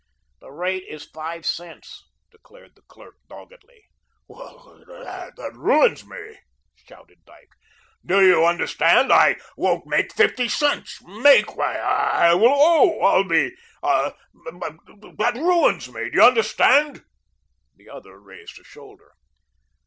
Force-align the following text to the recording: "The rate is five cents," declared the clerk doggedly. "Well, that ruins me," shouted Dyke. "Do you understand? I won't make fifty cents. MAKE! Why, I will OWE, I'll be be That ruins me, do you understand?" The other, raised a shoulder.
"The 0.39 0.51
rate 0.51 0.85
is 0.87 1.05
five 1.05 1.45
cents," 1.45 2.03
declared 2.31 2.73
the 2.73 2.81
clerk 2.81 3.17
doggedly. 3.29 3.83
"Well, 4.27 4.83
that 4.87 5.53
ruins 5.53 6.07
me," 6.07 6.39
shouted 6.73 7.23
Dyke. 7.23 7.51
"Do 8.03 8.25
you 8.25 8.43
understand? 8.43 9.13
I 9.13 9.35
won't 9.55 9.85
make 9.85 10.11
fifty 10.11 10.49
cents. 10.49 11.03
MAKE! 11.03 11.55
Why, 11.55 11.75
I 11.77 12.33
will 12.33 12.47
OWE, 12.49 12.99
I'll 13.01 13.23
be 13.25 13.49
be 13.51 13.55
That 15.17 15.33
ruins 15.35 15.87
me, 15.87 16.09
do 16.09 16.15
you 16.17 16.23
understand?" 16.23 17.05
The 17.75 17.87
other, 17.89 18.19
raised 18.19 18.57
a 18.59 18.63
shoulder. 18.63 19.11